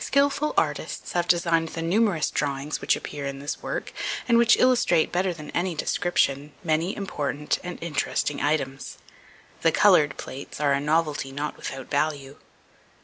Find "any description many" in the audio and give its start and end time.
5.52-6.96